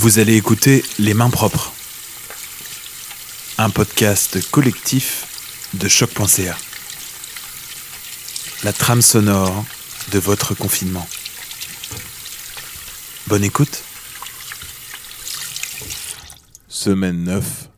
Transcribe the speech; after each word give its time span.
Vous 0.00 0.18
allez 0.18 0.34
écouter 0.34 0.82
Les 0.98 1.12
Mains 1.12 1.28
Propres, 1.28 1.74
un 3.58 3.68
podcast 3.68 4.50
collectif 4.50 5.26
de 5.74 5.88
choc.ca. 5.88 6.56
La 8.64 8.72
trame 8.72 9.02
sonore 9.02 9.62
de 10.12 10.18
votre 10.18 10.54
confinement. 10.54 11.06
Bonne 13.26 13.44
écoute. 13.44 13.82
Semaine 16.66 17.22
9. 17.22 17.69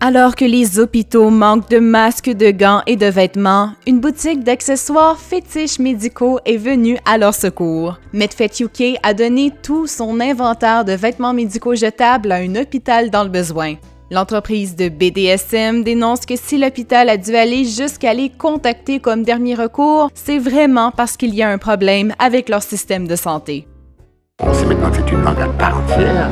Alors 0.00 0.36
que 0.36 0.44
les 0.44 0.78
hôpitaux 0.78 1.28
manquent 1.28 1.68
de 1.70 1.80
masques, 1.80 2.30
de 2.30 2.52
gants 2.52 2.82
et 2.86 2.94
de 2.94 3.06
vêtements, 3.06 3.72
une 3.84 3.98
boutique 3.98 4.44
d'accessoires 4.44 5.18
fétiches 5.18 5.80
médicaux 5.80 6.38
est 6.44 6.56
venue 6.56 6.98
à 7.04 7.18
leur 7.18 7.34
secours. 7.34 7.98
Medfet 8.12 8.48
a 9.02 9.12
donné 9.12 9.52
tout 9.60 9.88
son 9.88 10.20
inventaire 10.20 10.84
de 10.84 10.92
vêtements 10.92 11.34
médicaux 11.34 11.74
jetables 11.74 12.30
à 12.30 12.36
un 12.36 12.54
hôpital 12.54 13.10
dans 13.10 13.24
le 13.24 13.28
besoin. 13.28 13.74
L'entreprise 14.12 14.76
de 14.76 14.88
BDSM 14.88 15.82
dénonce 15.82 16.24
que 16.26 16.36
si 16.36 16.58
l'hôpital 16.58 17.08
a 17.08 17.16
dû 17.16 17.34
aller 17.34 17.64
jusqu'à 17.64 18.14
les 18.14 18.30
contacter 18.30 19.00
comme 19.00 19.24
dernier 19.24 19.56
recours, 19.56 20.10
c'est 20.14 20.38
vraiment 20.38 20.92
parce 20.92 21.16
qu'il 21.16 21.34
y 21.34 21.42
a 21.42 21.50
un 21.50 21.58
problème 21.58 22.14
avec 22.20 22.48
leur 22.48 22.62
système 22.62 23.08
de 23.08 23.16
santé. 23.16 23.66
On 24.40 24.54
sait 24.54 24.64
maintenant 24.64 24.90
que 24.92 24.98
c'est 24.98 25.10
une 25.12 25.22
langue 25.24 25.40
entière 25.40 26.30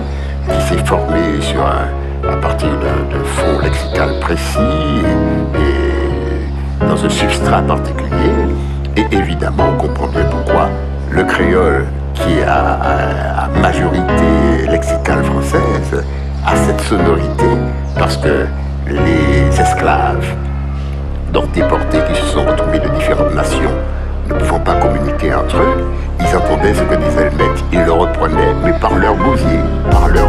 qui 0.49 0.69
s'est 0.69 0.85
formée 0.87 1.41
sur 1.43 1.61
un- 1.67 2.06
à 2.25 2.37
partir 2.37 2.69
d'un 2.71 3.25
fond 3.25 3.61
lexical 3.63 4.19
précis 4.21 4.59
et, 5.55 6.85
dans 6.87 7.05
un 7.05 7.09
substrat 7.09 7.63
particulier. 7.63 8.33
Et 8.97 9.07
évidemment, 9.15 9.71
on 9.75 9.77
comprend 9.77 10.09
bien 10.09 10.25
pourquoi 10.31 10.69
le 11.11 11.25
créole, 11.25 11.87
qui 12.15 12.39
est 12.39 12.45
à, 12.45 13.49
majorité 13.61 14.67
lexicale 14.69 15.25
française, 15.25 16.05
a 16.47 16.57
cette 16.57 16.81
sonorité 16.83 17.47
parce 17.99 18.17
que 18.17 18.47
les 18.89 19.61
esclaves 19.61 20.35
donc 21.33 21.51
déportés 21.53 21.99
qui 22.09 22.21
se 22.21 22.27
sont 22.29 22.45
retrouvés 22.45 22.79
de 22.79 22.89
différentes 22.91 23.35
nations, 23.35 23.73
ne 24.29 24.35
pouvant 24.35 24.61
pas 24.61 24.75
communiquer 24.75 25.35
entre 25.35 25.57
eux, 25.57 25.85
ils 26.21 26.37
entendaient 26.37 26.75
ce 26.75 26.83
que 26.83 26.95
disait 26.95 27.25
le 27.25 27.37
maître, 27.37 27.65
ils 27.73 27.83
le 27.83 27.93
reprenaient, 27.93 28.55
mais 28.65 28.73
par 28.73 28.95
leur 28.95 29.15
gosier, 29.17 29.61
par 29.91 30.09
leur 30.09 30.29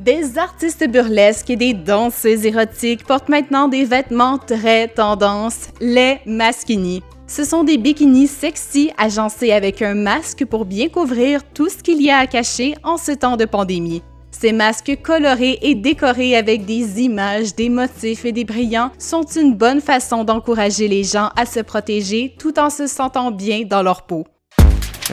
Des 0.00 0.38
artistes 0.38 0.88
burlesques 0.88 1.50
et 1.50 1.56
des 1.56 1.74
danseuses 1.74 2.46
érotiques 2.46 3.04
portent 3.04 3.28
maintenant 3.28 3.68
des 3.68 3.84
vêtements 3.84 4.38
très 4.38 4.88
tendance, 4.88 5.68
les 5.78 6.20
maskini. 6.24 7.02
Ce 7.26 7.44
sont 7.44 7.64
des 7.64 7.76
bikinis 7.76 8.26
sexy 8.26 8.92
agencés 8.96 9.52
avec 9.52 9.82
un 9.82 9.92
masque 9.92 10.46
pour 10.46 10.64
bien 10.64 10.88
couvrir 10.88 11.42
tout 11.52 11.68
ce 11.68 11.76
qu'il 11.76 12.00
y 12.00 12.10
a 12.10 12.16
à 12.16 12.26
cacher 12.26 12.76
en 12.82 12.96
ce 12.96 13.12
temps 13.12 13.36
de 13.36 13.44
pandémie. 13.44 14.02
Ces 14.30 14.52
masques 14.52 15.02
colorés 15.02 15.58
et 15.60 15.74
décorés 15.74 16.34
avec 16.34 16.64
des 16.64 17.02
images, 17.02 17.54
des 17.54 17.68
motifs 17.68 18.24
et 18.24 18.32
des 18.32 18.44
brillants 18.44 18.92
sont 18.98 19.26
une 19.36 19.54
bonne 19.54 19.82
façon 19.82 20.24
d'encourager 20.24 20.88
les 20.88 21.04
gens 21.04 21.28
à 21.36 21.44
se 21.44 21.60
protéger 21.60 22.34
tout 22.38 22.58
en 22.58 22.70
se 22.70 22.86
sentant 22.86 23.32
bien 23.32 23.64
dans 23.68 23.82
leur 23.82 24.06
peau. 24.06 24.24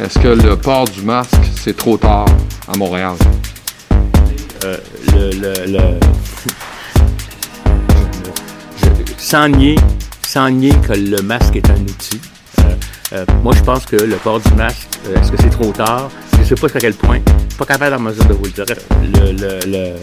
Est-ce 0.01 0.17
que 0.17 0.29
le 0.29 0.55
port 0.55 0.85
du 0.85 1.01
masque, 1.01 1.35
c'est 1.61 1.75
trop 1.75 1.97
tard 1.97 2.27
à 2.69 2.77
Montréal? 2.77 3.17
Le, 5.13 5.31
le, 5.31 5.53
le- 5.73 5.99
je- 8.77 9.13
sans 9.17 9.47
nier, 9.49 9.75
sans 10.25 10.49
nier 10.49 10.73
que 10.87 10.93
le 10.93 11.21
masque 11.21 11.55
est 11.55 11.69
un 11.69 11.75
outil. 11.81 12.19
Euh, 12.59 12.63
euh, 13.13 13.25
moi, 13.43 13.53
je 13.55 13.63
pense 13.63 13.85
que 13.85 13.95
le 13.95 14.15
port 14.15 14.39
du 14.39 14.51
masque, 14.53 14.87
euh, 15.07 15.19
est-ce 15.21 15.31
que 15.31 15.37
c'est 15.41 15.49
trop 15.49 15.71
tard? 15.71 16.09
Je 16.33 16.39
ne 16.39 16.43
sais 16.43 16.55
pas 16.55 16.67
jusqu'à 16.67 16.79
quel 16.79 16.93
point. 16.93 17.19
Pas 17.57 17.65
capable 17.65 17.95
en 17.95 17.99
mesure 17.99 18.25
de 18.25 18.33
vous 18.33 18.45
le 18.45 18.51
dire. 18.51 18.65
Le, 19.01 19.31
le, 19.31 19.59
le, 19.65 19.93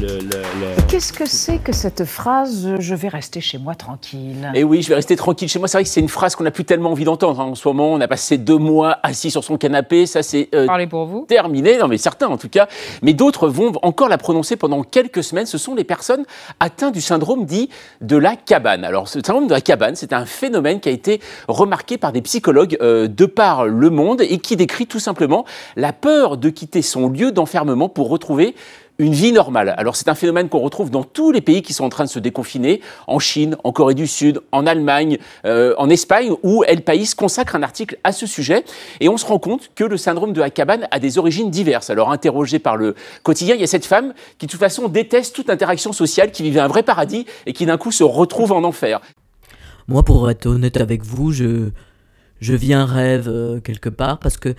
le, 0.00 0.06
le- 0.06 0.20
le- 0.20 0.82
Qu'est-ce 0.88 1.12
que 1.12 1.26
c'est 1.26 1.58
que 1.58 1.72
cette 1.72 2.04
phrase 2.04 2.74
Je 2.78 2.94
vais 2.94 3.08
rester 3.08 3.40
chez 3.40 3.58
moi 3.58 3.74
tranquille 3.74 4.50
Et 4.54 4.64
oui, 4.64 4.82
je 4.82 4.88
vais 4.88 4.94
rester 4.96 5.14
tranquille 5.16 5.48
chez 5.48 5.58
moi. 5.58 5.68
C'est 5.68 5.76
vrai 5.78 5.84
que 5.84 5.88
c'est 5.90 6.00
une 6.00 6.08
phrase 6.08 6.34
qu'on 6.34 6.44
n'a 6.44 6.50
plus 6.50 6.64
tellement 6.64 6.90
envie 6.90 7.04
d'entendre 7.04 7.40
hein. 7.40 7.44
en 7.44 7.54
ce 7.54 7.66
moment. 7.68 7.92
On 7.92 8.00
a 8.00 8.08
passé 8.08 8.38
deux 8.38 8.56
mois 8.58 8.98
assis 9.02 9.30
sur 9.30 9.44
son 9.44 9.56
canapé. 9.56 10.06
Ça, 10.06 10.22
c'est 10.22 10.48
euh, 10.54 10.66
Parlez 10.66 10.86
pour 10.86 11.06
vous. 11.06 11.26
terminé. 11.28 11.78
Non, 11.78 11.86
mais 11.88 11.98
certains 11.98 12.28
en 12.28 12.36
tout 12.38 12.48
cas. 12.48 12.66
Mais 13.02 13.12
d'autres 13.12 13.48
vont 13.48 13.72
encore 13.82 14.08
la 14.08 14.18
prononcer 14.18 14.56
pendant 14.56 14.82
quelques 14.82 15.22
semaines. 15.22 15.46
Ce 15.46 15.58
sont 15.58 15.74
les 15.74 15.84
personnes 15.84 16.24
atteintes 16.58 16.94
du 16.94 17.00
syndrome 17.00 17.44
dit 17.44 17.68
de 18.00 18.16
la 18.16 18.36
cabane. 18.36 18.84
Alors, 18.84 19.08
ce 19.08 19.20
syndrome 19.24 19.46
de 19.46 19.52
la 19.54 19.60
cabane, 19.60 19.94
c'est 19.96 20.12
un 20.12 20.26
phénomène 20.26 20.80
qui 20.80 20.88
a 20.88 20.92
été 20.92 21.20
remarqué 21.46 21.98
par 21.98 22.12
des 22.12 22.22
psychologues 22.22 22.76
euh, 22.80 23.06
de 23.08 23.26
par 23.26 23.66
le 23.66 23.90
monde 23.90 24.22
et 24.22 24.38
qui 24.38 24.56
décrit 24.56 24.86
tout 24.86 25.00
simplement 25.00 25.44
la 25.76 25.92
peur 25.92 26.36
de 26.36 26.48
quitter 26.50 26.82
son 26.82 27.08
lieu 27.08 27.32
d'enfermement 27.32 27.88
pour 27.88 28.08
retrouver 28.08 28.54
une 29.00 29.14
vie 29.14 29.32
normale. 29.32 29.74
Alors 29.78 29.96
c'est 29.96 30.08
un 30.08 30.14
phénomène 30.14 30.48
qu'on 30.50 30.60
retrouve 30.60 30.90
dans 30.90 31.02
tous 31.02 31.32
les 31.32 31.40
pays 31.40 31.62
qui 31.62 31.72
sont 31.72 31.84
en 31.84 31.88
train 31.88 32.04
de 32.04 32.10
se 32.10 32.18
déconfiner, 32.18 32.82
en 33.06 33.18
Chine, 33.18 33.56
en 33.64 33.72
Corée 33.72 33.94
du 33.94 34.06
Sud, 34.06 34.42
en 34.52 34.66
Allemagne, 34.66 35.18
euh, 35.46 35.74
en 35.78 35.88
Espagne, 35.88 36.32
où 36.42 36.62
El 36.64 36.82
País 36.82 37.14
consacre 37.16 37.56
un 37.56 37.62
article 37.62 37.98
à 38.04 38.12
ce 38.12 38.26
sujet. 38.26 38.62
Et 39.00 39.08
on 39.08 39.16
se 39.16 39.24
rend 39.24 39.38
compte 39.38 39.70
que 39.74 39.84
le 39.84 39.96
syndrome 39.96 40.34
de 40.34 40.40
la 40.40 40.50
cabane 40.50 40.86
a 40.90 40.98
des 40.98 41.16
origines 41.16 41.50
diverses. 41.50 41.88
Alors 41.88 42.12
interrogé 42.12 42.58
par 42.58 42.76
le 42.76 42.94
quotidien, 43.22 43.54
il 43.54 43.60
y 43.62 43.64
a 43.64 43.66
cette 43.66 43.86
femme 43.86 44.12
qui 44.38 44.46
de 44.46 44.50
toute 44.50 44.60
façon 44.60 44.88
déteste 44.88 45.34
toute 45.34 45.48
interaction 45.48 45.92
sociale, 45.94 46.30
qui 46.30 46.42
vivait 46.42 46.60
un 46.60 46.68
vrai 46.68 46.82
paradis 46.82 47.24
et 47.46 47.54
qui 47.54 47.64
d'un 47.64 47.78
coup 47.78 47.92
se 47.92 48.04
retrouve 48.04 48.52
en 48.52 48.64
enfer. 48.64 49.00
Moi, 49.88 50.04
pour 50.04 50.30
être 50.30 50.44
honnête 50.44 50.76
avec 50.76 51.02
vous, 51.02 51.32
je, 51.32 51.70
je 52.40 52.54
vis 52.54 52.74
un 52.74 52.84
rêve 52.84 53.28
euh, 53.28 53.60
quelque 53.60 53.88
part 53.88 54.18
parce 54.18 54.36
que 54.36 54.54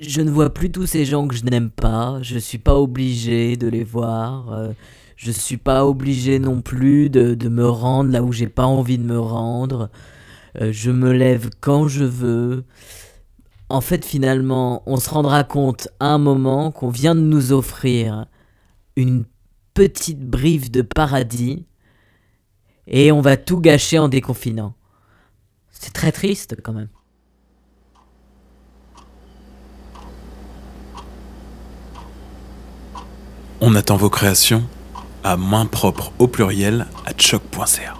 je 0.00 0.20
ne 0.22 0.30
vois 0.30 0.52
plus 0.52 0.70
tous 0.70 0.86
ces 0.86 1.04
gens 1.04 1.26
que 1.28 1.34
je 1.34 1.44
n'aime 1.44 1.70
pas. 1.70 2.18
Je 2.22 2.38
suis 2.38 2.58
pas 2.58 2.74
obligé 2.76 3.56
de 3.56 3.68
les 3.68 3.84
voir. 3.84 4.52
euh, 4.52 4.72
je 5.16 5.32
suis 5.32 5.56
pas 5.56 5.84
obligé 5.84 6.38
non 6.38 6.60
plus 6.62 7.10
de, 7.10 7.34
de 7.34 7.48
me 7.48 7.68
rendre 7.68 8.10
là 8.12 8.22
où 8.22 8.32
j'ai 8.32 8.48
pas 8.48 8.66
envie 8.66 8.98
de 8.98 9.04
me 9.04 9.18
rendre. 9.18 9.90
Euh, 10.60 10.70
je 10.72 10.90
me 10.90 11.12
lève 11.12 11.50
quand 11.60 11.88
je 11.88 12.04
veux. 12.04 12.64
En 13.68 13.80
fait, 13.80 14.04
finalement, 14.04 14.82
on 14.86 14.96
se 14.96 15.10
rendra 15.10 15.44
compte 15.44 15.88
à 16.00 16.06
un 16.14 16.18
moment 16.18 16.70
qu'on 16.70 16.88
vient 16.90 17.14
de 17.14 17.20
nous 17.20 17.52
offrir 17.52 18.26
une 18.96 19.24
petite 19.74 20.20
brive 20.20 20.70
de 20.70 20.82
paradis 20.82 21.66
et 22.86 23.12
on 23.12 23.20
va 23.20 23.36
tout 23.36 23.60
gâcher 23.60 23.98
en 23.98 24.08
déconfinant. 24.08 24.74
C'est 25.70 25.92
très 25.92 26.12
triste 26.12 26.56
quand 26.62 26.72
même. 26.72 26.88
On 33.60 33.74
attend 33.74 33.96
vos 33.96 34.08
créations 34.08 34.62
à 35.24 35.36
main 35.36 35.66
propre 35.66 36.12
au 36.20 36.28
pluriel 36.28 36.86
à 37.06 37.10
choc.ca. 37.16 37.97